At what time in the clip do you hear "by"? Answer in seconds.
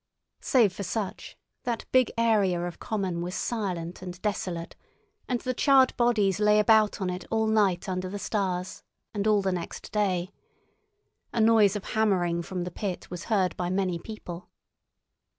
13.57-13.69